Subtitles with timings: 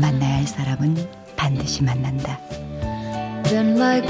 [0.00, 0.96] 만나야 할 사람은
[1.36, 2.38] 반드시 만난다.
[3.50, 4.08] Like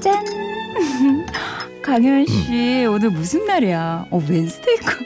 [0.00, 0.24] 짠!
[1.82, 2.92] 강현 씨 음.
[2.94, 4.06] 오늘 무슨 날이야?
[4.10, 5.04] 어, 웬스테이크.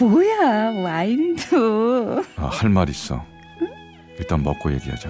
[0.00, 2.24] 뭐야 와인도.
[2.36, 3.24] 아, 할 말 있어.
[4.18, 5.08] 일단 먹고 얘기하자.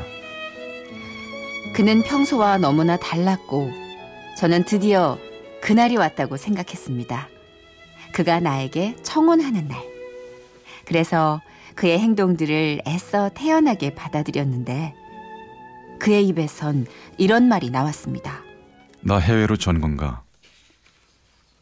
[1.75, 3.71] 그는 평소와 너무나 달랐고
[4.37, 5.19] 저는 드디어
[5.63, 7.29] 그날이 왔다고 생각했습니다.
[8.13, 9.83] 그가 나에게 청혼하는 날.
[10.85, 11.41] 그래서
[11.75, 14.95] 그의 행동들을 애써 태연하게 받아들였는데
[15.99, 16.87] 그의 입에선
[17.19, 18.43] 이런 말이 나왔습니다.
[19.01, 20.23] 나 해외로 전건 가.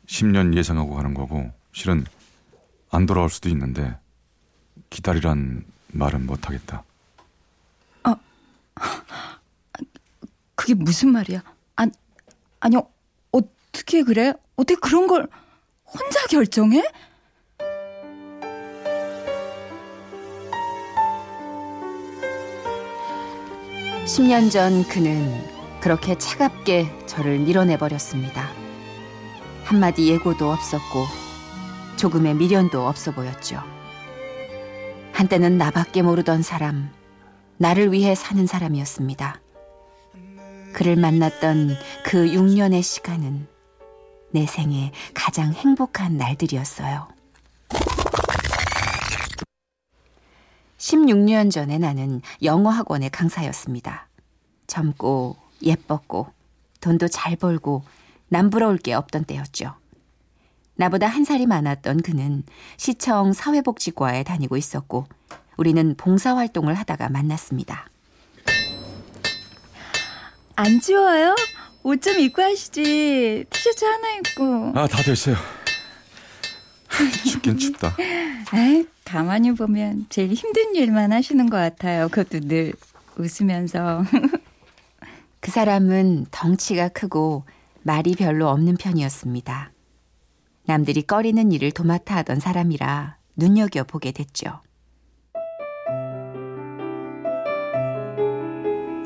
[0.07, 2.05] 10년 예상하고 가는 거고 실은
[2.91, 3.97] 안 돌아올 수도 있는데
[4.91, 6.85] 기다리란 말은 못 하겠다.
[8.03, 8.17] 아,
[10.55, 11.43] 그게 무슨 말이야?
[11.77, 11.87] 아,
[12.63, 12.87] 아니요.
[13.33, 14.33] 어떻게 그래?
[14.55, 15.29] 어떻게 그런 걸
[15.85, 16.81] 혼자 결정해?
[24.07, 25.29] (10년) 전 그는
[25.81, 28.49] 그렇게 차갑게 저를 밀어내버렸습니다.
[29.65, 31.07] 한마디 예고도 없었고
[31.97, 33.61] 조금의 미련도 없어 보였죠.
[35.13, 36.93] 한때는 나밖에 모르던 사람,
[37.59, 39.42] 나를 위해 사는 사람이었습니다.
[40.83, 43.47] 그를 만났던 그 6년의 시간은
[44.33, 47.07] 내 생에 가장 행복한 날들이었어요.
[50.79, 54.09] 16년 전에 나는 영어 학원의 강사였습니다.
[54.67, 56.27] 젊고 예뻤고
[56.81, 57.85] 돈도 잘 벌고
[58.27, 59.77] 남부러울 게 없던 때였죠.
[60.75, 62.43] 나보다 한 살이 많았던 그는
[62.77, 65.07] 시청 사회복지과에 다니고 있었고
[65.57, 67.92] 우리는 봉사활동을 하다가 만났습니다.
[70.63, 71.35] 안 지워요?
[71.83, 73.45] 옷 좀 입고 하시지.
[73.51, 74.73] 티셔츠 하나 입고.
[74.79, 75.35] 아, 다 됐어요.
[77.29, 77.97] 춥긴 춥다.
[78.55, 82.09] 에이, 가만히 보면 제일 힘든 일만 하시는 것 같아요.
[82.09, 82.73] 그것도 늘
[83.17, 84.05] 웃으면서.
[85.41, 87.45] 그 사람은 덩치가 크고
[87.83, 89.73] 말이 별로 없는 편이었습니다.
[90.67, 94.61] 남들이 꺼리는 일을 도맡아 하던 사람이라 눈여겨보게 됐죠.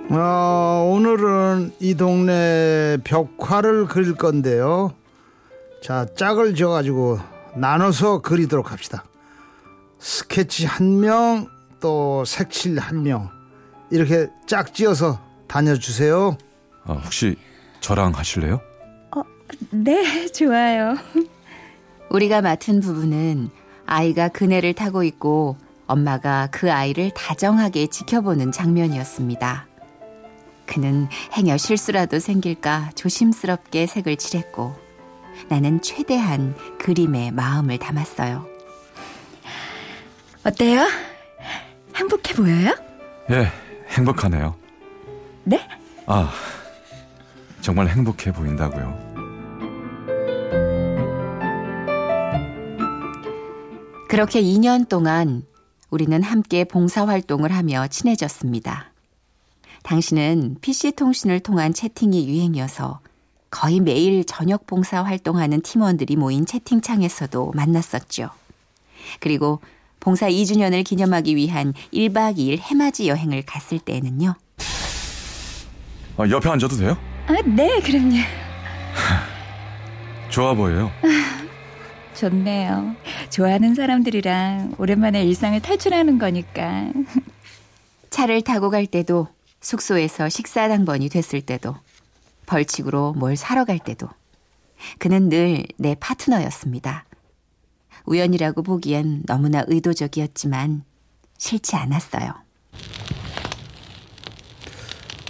[0.09, 4.93] 어, 오늘은 이 동네 벽화를 그릴 건데요.
[5.83, 7.19] 자, 짝을 지어가지고
[7.57, 9.05] 나눠서 그리도록 합시다.
[9.99, 11.49] 스케치 한 명,
[11.81, 13.31] 또 색칠 한 명.
[13.91, 16.37] 이렇게 짝 지어서 다녀주세요.
[16.85, 17.37] 아, 혹시
[17.81, 18.61] 저랑 하실래요?
[19.17, 19.23] 어,
[19.71, 20.97] 네, 좋아요.
[22.11, 23.51] 우리가 맡은 부분은
[23.87, 25.57] 아이가 그네를 타고 있고
[25.89, 29.67] 엄마가 그 아이를 다정하게 지켜보는 장면이었습니다.
[30.67, 34.75] 그는 행여 실수라도 생길까 조심스럽게 색을 칠했고
[35.49, 38.47] 나는 최대한 그림에 마음을 담았어요.
[40.45, 40.87] 어때요?
[41.95, 42.75] 행복해 보여요?
[43.31, 43.51] 예,
[43.89, 44.55] 행복하네요.
[45.45, 45.67] 네?
[46.07, 46.31] 아,
[47.61, 49.07] 정말 행복해 보인다고요.
[54.09, 55.43] 그렇게 2년 동안
[55.91, 58.93] 우리는 함께 봉사활동을 하며 친해졌습니다.
[59.87, 62.99] 당신은 PC통신을 통한 채팅이 유행이어서
[63.51, 68.31] 거의 매일 저녁 봉사 활동하는 팀원들이 모인 채팅창에서도 만났었죠.
[69.21, 69.61] 그리고
[70.01, 74.35] 봉사 2주년을 기념하기 위한 1박 2일 해맞이 여행을 갔을 때에는요.
[76.17, 76.99] 아, 옆에 앉아도 돼요?
[77.29, 78.17] 아, 네, 그럼요.
[80.31, 80.91] 좋아 보여요.
[82.15, 82.97] 좋네요.
[83.31, 86.91] 좋아하는 사람들이랑 오랜만에 일상을 탈출하는 거니까.
[88.11, 89.29] 차를 타고 갈 때도
[89.67, 91.75] 숙소에서 식사 당번이 됐을 때도
[92.47, 94.09] 벌칙으로 뭘 사러 갈 때도
[95.01, 97.05] 그는 늘 내 파트너였습니다.
[98.05, 100.85] 우연이라고 보기엔 너무나 의도적이었지만
[101.37, 102.33] 싫지 않았어요.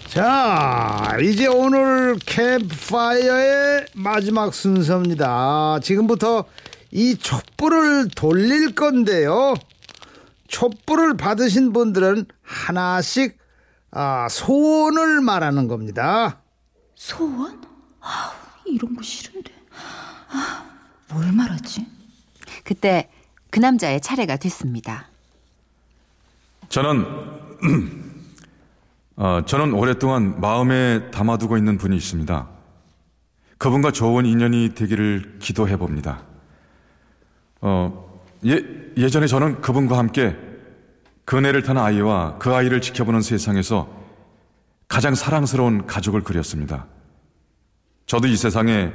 [0.09, 5.81] 자, 이제 오늘 캠파이어의 마지막 순서입니다.
[5.83, 6.45] 지금부터
[6.91, 9.55] 이 촛불을 돌릴 건데요.
[10.49, 13.46] 촛불을 받으신 분들은 하나씩
[13.99, 16.43] 아, 소원을 말하는 겁니다.
[16.95, 17.63] 소원?
[18.03, 18.31] 아,
[18.67, 19.51] 이런 거 싫은데.
[20.29, 20.67] 아,
[21.11, 21.87] 뭘 말하지?
[22.63, 23.09] 그때
[23.49, 25.09] 그 남자의 차례가 됐습니다.
[26.69, 27.07] 저는
[29.17, 32.49] 어, 저는 오랫동안 마음에 담아두고 있는 분이 있습니다.
[33.57, 36.23] 그분과 좋은 인연이 되기를 기도해 봅니다.
[37.63, 38.63] 어, 예,
[38.99, 40.37] 예전에 저는 그분과 함께
[41.27, 43.89] 그네를 탄 아이와 그 아이를 지켜보는 세상에서
[44.89, 46.87] 가장 사랑스러운 가족을 그렸습니다.
[48.07, 48.93] 저도 이 세상에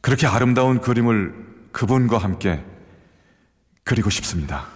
[0.00, 1.34] 그렇게 아름다운 그림을
[1.72, 2.64] 그분과 함께
[3.84, 4.73] 그리고 싶습니다.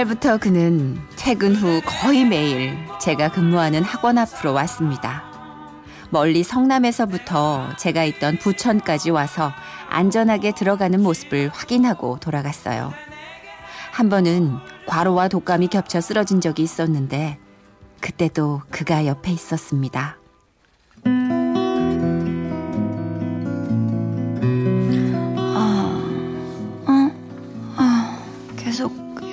[0.00, 5.24] 그날부터 그는 퇴근 후 거의 매일 제가 근무하는 학원 앞으로 왔습니다.
[6.08, 9.52] 멀리 성남에서부터 제가 있던 부천까지 와서
[9.90, 12.94] 안전하게 들어가는 모습을 확인하고 돌아갔어요.
[13.92, 14.56] 한 번은
[14.86, 17.38] 과로와 독감이 겹쳐 쓰러진 적이 있었는데
[18.00, 20.16] 그때도 그가 옆에 있었습니다.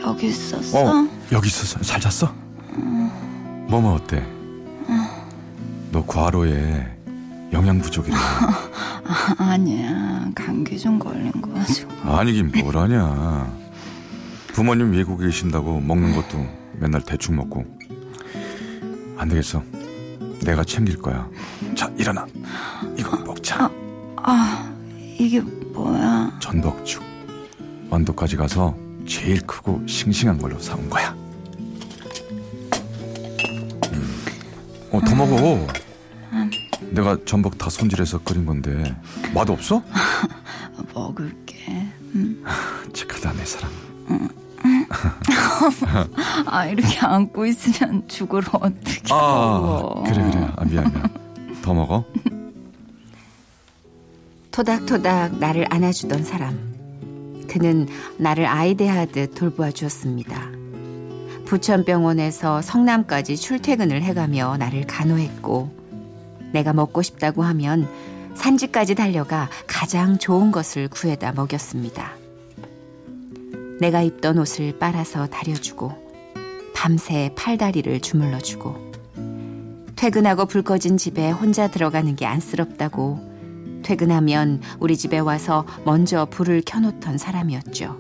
[0.08, 0.80] 여기 있었어?
[1.02, 1.82] 어, 여기 있었어.
[1.82, 2.34] 잘 잤어?
[3.70, 4.26] 뭐뭐 어때?
[5.92, 6.88] 너 과로에
[7.52, 8.16] 영양 부족이래.
[9.38, 10.30] 아니야.
[10.34, 11.92] 감기 좀 걸린 거 가지고.
[12.10, 13.52] 아니긴 뭘 하냐.
[14.54, 16.46] 부모님 외국에 계신다고 먹는 것도
[16.80, 17.66] 맨날 대충 먹고.
[19.18, 19.62] 안 되겠어.
[20.46, 21.28] 내가 챙길 거야.
[21.76, 22.26] 자, 일어나.
[22.98, 23.70] 이거 먹자.
[24.18, 24.74] 아,
[25.20, 26.32] 이게 뭐야?
[26.40, 27.04] 전복죽.
[27.90, 28.76] 언덕까지 가서
[29.08, 31.12] 제일 크고 싱싱한 걸로 사온 거야.
[33.92, 34.26] 음.
[34.92, 35.68] 어, 더 먹어.
[36.92, 38.96] 내가 전복 다 손질해서 끓인 건데
[39.34, 39.82] 맛 없어?
[40.94, 41.88] 먹을게.
[42.94, 43.72] 착하다 내 사랑.
[46.46, 50.04] 아, 이렇게 안고 있으면 죽을 어떻게 아.
[50.06, 50.52] 그래 그래.
[50.56, 51.62] 아, 미안 미안.
[51.62, 52.06] 더 먹어.
[54.52, 56.77] 토닥토닥 나를 안아주던 사람.
[57.48, 60.52] 그는 나를 아이 대하듯 돌보아 주었습니다.
[61.46, 65.72] 부천병원에서 성남까지 출퇴근을 해가며 나를 간호했고,
[66.52, 67.88] 내가 먹고 싶다고 하면
[68.36, 72.12] 산지까지 달려가 가장 좋은 것을 구해다 먹였습니다.
[73.80, 75.94] 내가 입던 옷을 빨아서 다려주고,
[76.76, 78.88] 밤새 팔다리를 주물러주고,
[79.96, 83.27] 퇴근하고 불 꺼진 집에 혼자 들어가는 게 안쓰럽다고
[83.88, 87.98] 퇴근하면 우리 집에 와서 먼저 불을 켜놓던 사람이었죠.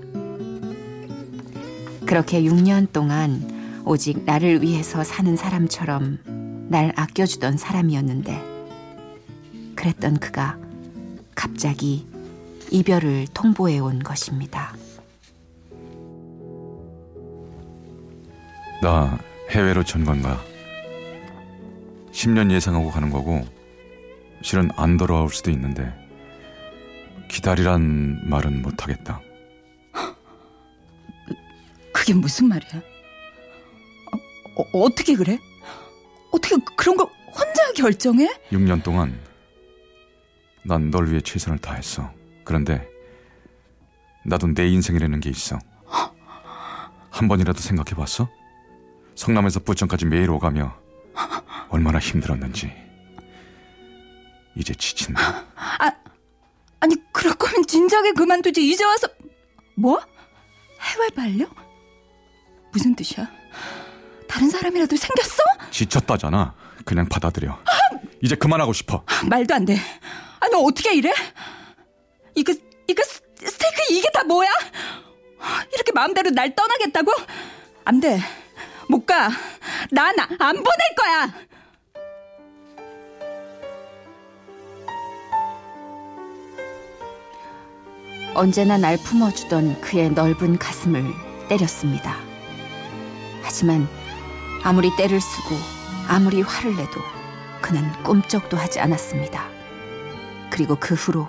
[2.06, 8.44] 그렇게 6년 동안 오직 나를 위해서 사는 사람처럼 날 아껴주던 사람이었는데,
[9.78, 10.58] 그랬던 그가
[11.34, 12.06] 갑자기
[12.70, 14.76] 이별을 통보해 온 것입니다.
[18.82, 19.18] 나
[19.52, 20.38] 해외로 전 건 가.
[22.12, 23.46] 10년 예상하고 가는 거고
[24.42, 25.94] 실은 안 돌아올 수도 있는데
[27.30, 29.22] 기다리란 말은 못 하겠다.
[31.94, 32.82] 그게 무슨 말이야?
[34.56, 35.38] 어, 어, 어떻게 그래?
[36.32, 38.28] 어떻게 그런 걸 혼자 결정해?
[38.52, 39.20] 6년 동안
[40.64, 42.12] 난 널 위해 최선을 다했어.
[42.44, 42.88] 그런데
[44.26, 45.58] 나도 내 인생이라는 게 있어.
[47.10, 48.30] 한 번이라도 생각해 봤어?
[49.16, 50.76] 성남에서 부천까지 매일 오가며
[51.70, 52.72] 얼마나 힘들었는지.
[54.58, 55.46] 이제 지친다.
[56.80, 59.08] 아니 그럴 거면 진작에 그만두지 이제 와서
[59.76, 60.00] 뭐?
[60.80, 61.50] 해외 발령?
[62.72, 63.28] 무슨 뜻이야?
[64.28, 65.44] 다른 사람이라도 생겼어?
[65.72, 66.54] 지쳤다잖아.
[66.86, 67.58] 그냥 받아들여.
[68.22, 69.04] 이제 그만하고 싶어.
[69.28, 69.78] 말도 안 돼.
[70.40, 71.12] 아, 너 어떻게 이래?
[72.36, 72.54] 이거,
[72.88, 74.50] 이거 스- 스테이크 이게 다 뭐야?
[75.74, 77.12] 이렇게 마음대로 날 떠나겠다고?
[77.86, 78.20] 안 돼.
[78.90, 79.30] 못 가.
[79.92, 80.64] 난 안 보낼
[80.96, 81.34] 거야.
[88.38, 91.04] 언제나 날 품어주던 그의 넓은 가슴을
[91.50, 92.16] 때렸습니다.
[93.42, 93.88] 하지만
[94.64, 95.56] 아무리 때를 쓰고
[96.08, 97.02] 아무리 화를 내도
[97.64, 99.44] 그는 꿈쩍도 하지 않았습니다.
[100.52, 101.28] 그리고 그 후로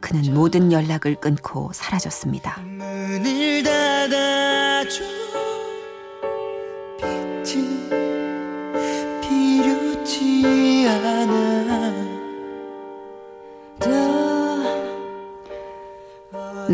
[0.00, 2.60] 그는 모든 연락을 끊고 사라졌습니다.
[2.60, 5.02] 문을 닫아줘
[6.98, 8.03] 빛은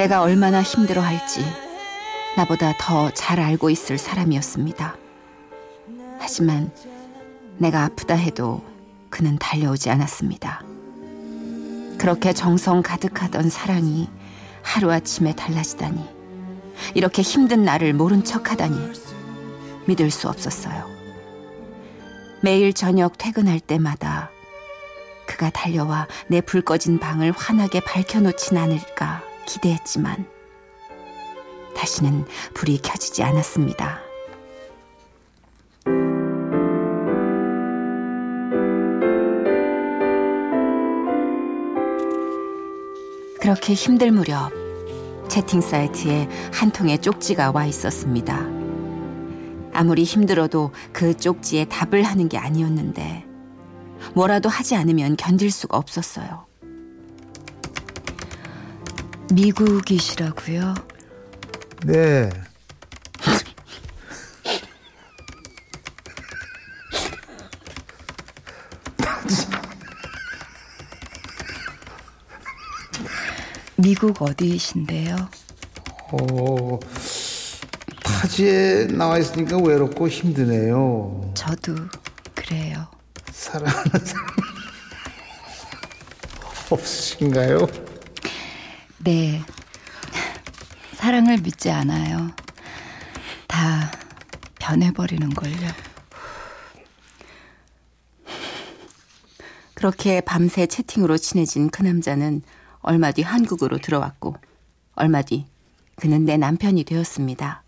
[0.00, 1.44] 내가 얼마나 힘들어 할지
[2.34, 4.96] 나보다 더 잘 알고 있을 사람이었습니다.
[6.18, 6.72] 하지만
[7.58, 8.64] 내가 아프다 해도
[9.10, 10.62] 그는 달려오지 않았습니다.
[11.98, 14.08] 그렇게 정성 가득하던 사랑이
[14.62, 16.02] 하루아침에 달라지다니.
[16.94, 18.92] 이렇게 힘든 나를 모른 척 하다니.
[19.84, 20.88] 믿을 수 없었어요.
[22.42, 24.30] 매일 저녁 퇴근할 때마다
[25.26, 30.26] 그가 달려와 내 불 꺼진 방을 환하게 밝혀놓진 않을까 기대했지만
[31.76, 34.00] 다시는 불이 켜지지 않았습니다.
[43.40, 44.52] 그렇게 힘들 무렵
[45.28, 48.46] 채팅 사이트에 한 통의 쪽지가 와 있었습니다.
[49.72, 53.24] 아무리 힘들어도 그 쪽지에 답을 하는 게 아니었는데
[54.14, 56.49] 뭐라도 하지 않으면 견딜 수가 없었어요.
[59.32, 60.74] 미국이시라고요?
[61.84, 62.30] 네.
[73.76, 75.16] 미국 어디이신데요?
[76.12, 76.78] 어,
[78.02, 81.32] 타지에 나와 있으니까 외롭고 힘드네요.
[81.34, 81.74] 저도
[82.34, 82.86] 그래요.
[83.30, 84.26] 사랑하는 사람
[86.68, 87.66] 없으신가요?
[89.02, 89.42] 네.
[90.94, 92.30] 사랑을 믿지 않아요.
[93.46, 93.90] 다
[94.58, 95.68] 변해버리는 걸요.
[99.72, 102.42] 그렇게 밤새 채팅으로 친해진 그 남자는
[102.80, 104.36] 얼마 뒤 한국으로 들어왔고
[104.94, 105.46] 얼마 뒤
[105.96, 107.62] 그는 내 남편이 되었습니다.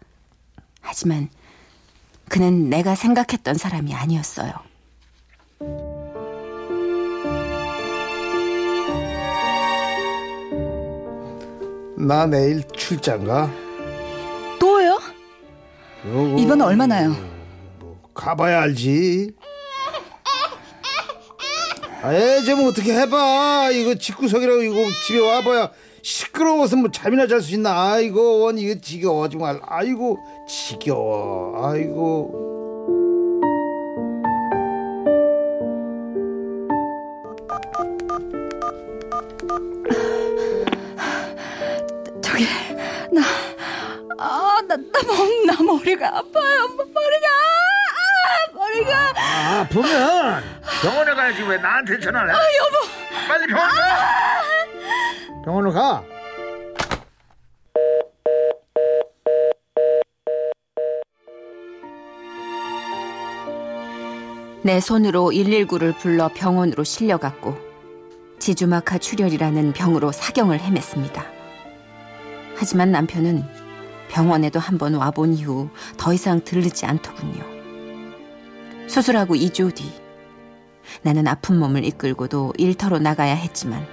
[0.83, 1.31] 하지만
[2.29, 4.53] 그는 내가 생각했던 사람이 아니었어요.
[12.03, 13.49] 나 내일 출장 가.
[14.59, 14.99] 또요?
[16.05, 17.15] 요거 이번 얼마나요?
[18.13, 19.33] 가봐야 알지.
[22.03, 23.71] 아예 좀 어떻게 해봐.
[23.73, 24.75] 이거 집구석이라고 이거
[25.07, 25.71] 집에 와봐야
[26.03, 27.93] 시끄러워서 뭐 잠이나 잘 수 있나.
[27.93, 29.61] 아이고 원 이거 지겨워 정말.
[29.65, 30.19] 아이고
[30.49, 31.65] 지겨워.
[31.71, 32.52] 아이고.
[44.25, 46.69] 아, 나, 나, 머, 나 머리가 아파요.
[46.77, 47.27] 머리가
[47.89, 50.45] 아, 머리가 아 보면
[50.81, 52.35] 병원에 가야지 왜 나한테 전화를 해?
[52.35, 53.27] 아 여보.
[53.27, 55.43] 빨리 병원 가.
[55.45, 56.05] 병원으로 가.
[64.63, 67.57] 내 손으로 119를 불러 병원으로 실려갔고
[68.39, 71.25] 지주마카 출혈이라는 병으로 사경을 헤맸습니다.
[72.55, 73.62] 하지만 남편은
[74.17, 77.43] 병원에도 한 번 와본 이후 더 이상 들르지 않더군요.
[78.87, 79.91] 수술하고 2주 뒤
[81.01, 83.87] 나는 아픈 몸을 이끌고도 일터로 나가야 했지만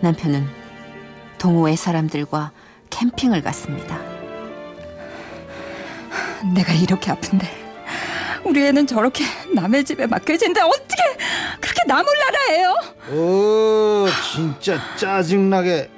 [0.00, 0.46] 남편은
[1.38, 2.52] 동호회 사람들과
[2.90, 3.98] 캠핑을 갔습니다.
[6.54, 7.48] 내가 이렇게 아픈데
[8.44, 11.02] 우리 애는 저렇게 남의 집에 맡겨진데 어떻게
[11.60, 12.76] 그렇게 나몰라라 해요?
[13.10, 15.90] 오 진짜 짜증나게.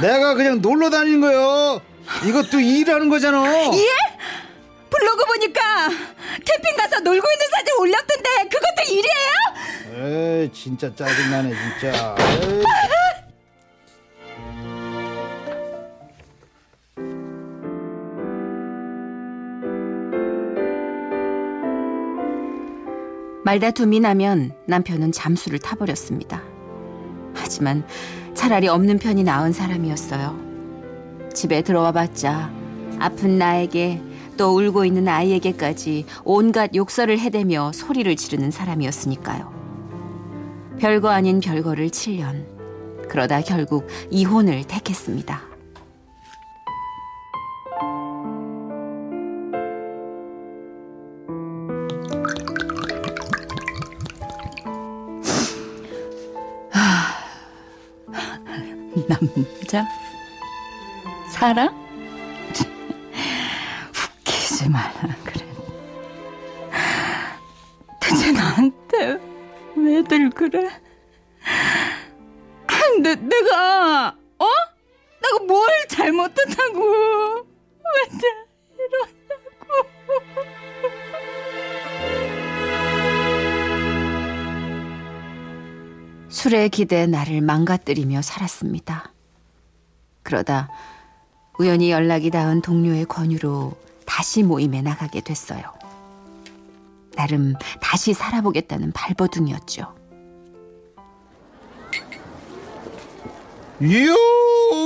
[0.00, 1.80] 내가 그냥 놀러 다니는 거요.
[2.26, 3.44] 이것도 일하는 거잖아.
[3.74, 3.86] 예?
[4.90, 5.88] 블로그 보니까
[6.44, 10.42] 캠핑 가서 놀고 있는 사진 올렸던데 그것도 일이에요?
[10.42, 12.16] 에이 진짜 짜증나네 진짜.
[23.44, 26.42] 말다툼이 나면 남편은 잠수를 타버렸습니다.
[27.34, 27.86] 하지만
[28.34, 30.55] 차라리 없는 편이 나은 사람이었어요.
[31.36, 32.50] 집에 들어와 봤자
[32.98, 34.00] 아픈 나에게
[34.38, 39.52] 또 울고 있는 아이에게까지 온갖 욕설을 해대며 소리를 지르는 사람이었으니까요.
[40.78, 42.46] 별거 아닌 별거를 7년.
[43.10, 45.42] 그러다 결국 이혼을 택했습니다.
[59.06, 59.86] 남자?
[61.36, 61.68] 사랑?
[63.92, 65.44] 웃기지 말라 그래.
[68.00, 69.20] 대체 나한테
[69.76, 70.70] 왜들 그래?
[73.02, 74.46] 내, 내가 어?
[75.20, 76.80] 내가 뭘 잘못했다고?
[77.84, 78.22] 왜들
[78.78, 79.12] 이러냐고?
[86.30, 89.12] 술에 기대 나를 망가뜨리며 살았습니다.
[90.22, 90.70] 그러다
[91.58, 93.72] 우연히 연락이 닿은 동료의 권유로
[94.04, 95.62] 다시 모임에 나가게 됐어요.
[97.16, 99.94] 나름 다시 살아보겠다는 발버둥이었죠.
[103.82, 104.14] 이야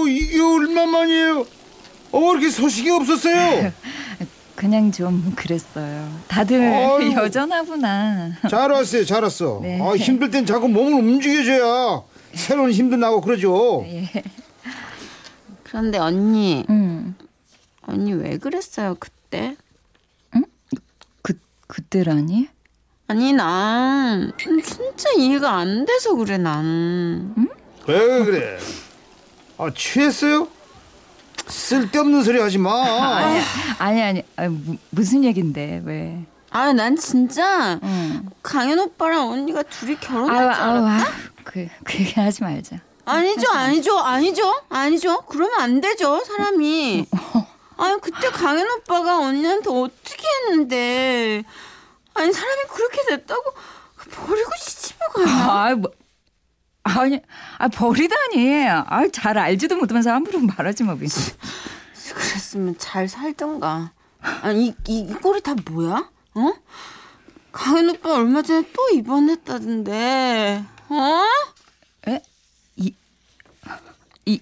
[0.09, 1.47] 이게 얼마만이에요?
[2.13, 3.73] 어 이렇게 소식이 없었어요?
[4.55, 6.09] 그냥 좀 그랬어요.
[6.29, 7.13] 다들 아유.
[7.13, 8.33] 여전하구나.
[8.49, 9.61] 잘 왔어요 잘 왔어.
[9.63, 9.81] 네.
[9.81, 12.03] 아, 힘들 땐 자꾸 몸을 움직여줘야
[12.35, 13.85] 새로운 힘도 나고 그러죠.
[15.71, 17.15] 그런데 언니, 음.
[17.83, 19.57] 언니 왜 그랬어요 그때?
[21.23, 22.49] 그 그때라니?
[23.07, 27.35] 아니 난 진짜 이해가 안 돼서 그래 난.
[27.87, 28.59] 왜 그래?
[29.59, 30.49] 아 취했어요?
[31.49, 32.71] 쓸데없는 소리 하지 마.
[33.19, 33.41] 아니
[33.79, 36.25] 아니 아니 아, 무, 무슨 얘긴데 왜?
[36.51, 38.29] 아 난 진짜 응.
[38.43, 41.05] 강현 오빠랑 언니가 둘이 결혼할 아유 줄 아유 알았다.
[41.07, 41.13] 아유
[41.45, 42.77] 그 그게 하지 말자.
[43.11, 45.21] 아니죠, 아니죠, 아니죠, 아니죠.
[45.29, 47.07] 그러면 안 되죠, 사람이.
[47.77, 51.43] 아니 그때 강현 오빠가 언니한테 어떻게 했는데?
[52.15, 53.43] 아니 사람이 그렇게 됐다고
[54.27, 55.51] 버리고 시집을 가요?
[55.51, 55.91] 아 뭐.
[56.83, 57.21] 아니,
[57.59, 58.67] 아 버리다니.
[58.69, 60.95] 아 잘 알지도 못하면서 함부로 말하지 마.
[60.95, 63.93] 그랬으면 잘 살던가.
[64.21, 66.11] 아니 이, 이, 이 꼴이 다 뭐야?
[66.35, 66.53] 어?
[67.53, 70.65] 강현 오빠 얼마 전에 또 입원했다던데.
[70.91, 71.23] 어?
[72.09, 72.21] 에?
[74.27, 74.41] 이, 이,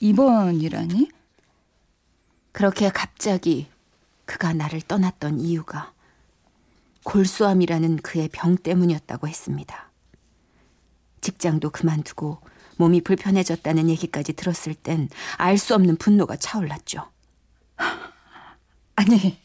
[0.00, 1.10] 이번이라니?
[2.52, 3.68] 그렇게 갑자기
[4.24, 5.92] 그가 나를 떠났던 이유가
[7.04, 9.90] 골수암이라는 그의 병 때문이었다고 했습니다.
[11.20, 12.40] 직장도 그만두고
[12.76, 15.08] 몸이 불편해졌다는 얘기까지 들었을 땐
[15.38, 17.10] 알 수 없는 분노가 차올랐죠.
[18.96, 19.38] 아니,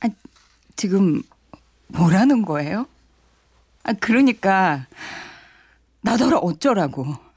[0.00, 0.08] 아,
[0.76, 1.22] 지금
[1.88, 2.86] 뭐라는 거예요?
[3.82, 4.86] 아, 그러니까
[6.00, 7.27] 나더러 어쩌라고.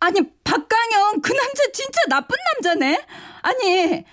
[0.00, 3.04] 아니, 박강영 그 남자 진짜 나쁜 남자네.
[3.42, 4.04] 아니,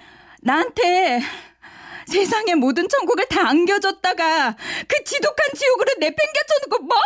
[0.42, 1.22] 나한테
[2.08, 4.56] 세상의 모든 천국을 다 안겨줬다가
[4.88, 6.98] 그 지독한 지옥으로 내팽개쳐놓고 뭐?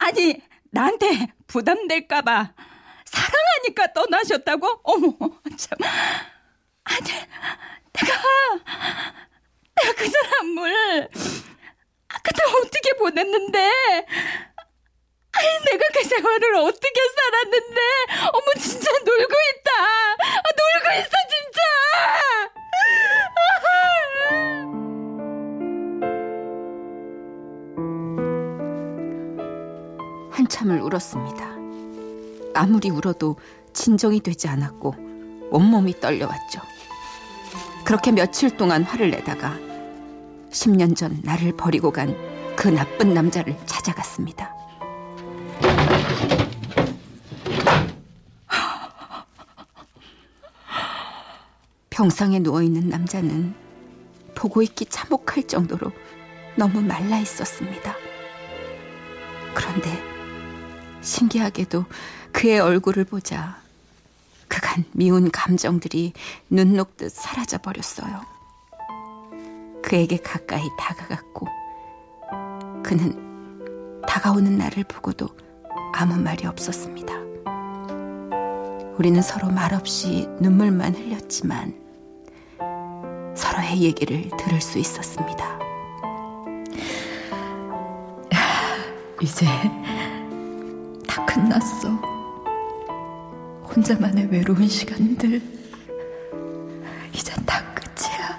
[0.00, 2.52] 아니, 나한테 부담될까봐
[3.04, 4.80] 사랑하니까 떠나셨다고?
[4.84, 5.12] 어머,
[5.56, 5.78] 참.
[6.84, 7.04] 아니,
[7.92, 8.12] 내가,
[9.74, 11.08] 내가 그 사람을,
[12.08, 13.70] 아, 그때 어떻게 보냈는데,
[15.64, 17.80] 내가 그 세월을 어떻게 살았는데,
[18.32, 19.70] 어머, 진짜 놀고 있다!
[20.20, 21.58] 아, 놀고 있어, 진짜!
[30.30, 31.46] 한참을 울었습니다.
[32.54, 33.36] 아무리 울어도
[33.72, 34.94] 진정이 되지 않았고
[35.50, 36.60] 온몸이 떨려왔죠.
[37.84, 39.56] 그렇게 며칠 동안 화를 내다가
[40.50, 44.47] 10년 전 나를 버리고 간 그 나쁜 남자를 찾아갔습니다.
[51.98, 53.52] 병상에 누워있는 남자는
[54.36, 55.90] 보고 있기 참혹할 정도로
[56.54, 57.92] 너무 말라 있었습니다.
[59.52, 60.00] 그런데
[61.00, 61.86] 신기하게도
[62.30, 63.60] 그의 얼굴을 보자
[64.46, 66.12] 그간 미운 감정들이
[66.48, 68.20] 눈 녹듯 사라져 버렸어요.
[69.82, 71.48] 그에게 가까이 다가갔고
[72.84, 75.30] 그는 다가오는 나를 보고도
[75.92, 77.12] 아무 말이 없었습니다.
[78.98, 81.87] 우리는 서로 말없이 눈물만 흘렸지만
[83.68, 85.58] 서로의 얘기를 들을 수 있었습니다.
[89.20, 89.46] 이제
[91.06, 91.88] 다 끝났어.
[93.68, 95.42] 혼자만의 외로운 시간들.
[97.12, 98.38] 이제 다 끝이야.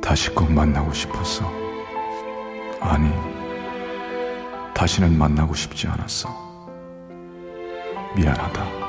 [0.00, 1.50] 다시 꼭 만나고 싶었어.
[2.80, 3.08] 아니,
[4.74, 6.28] 다시는 만나고 싶지 않았어.
[8.14, 8.81] 미안하다.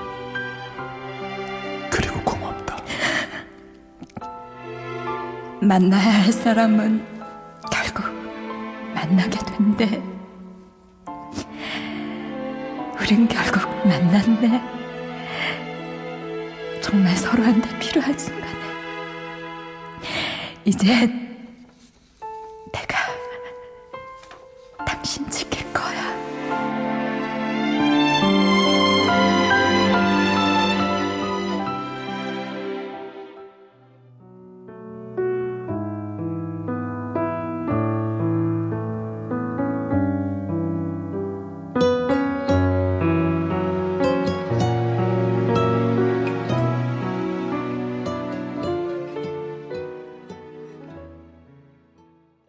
[5.74, 7.04] 만나야 할 사람은
[7.72, 8.06] 결국
[8.94, 10.04] 만나게 된대.
[13.02, 14.62] 우린 결국 만났네.
[16.80, 18.54] 정말 서로한테 필요한 순간에.
[20.64, 21.23] 이제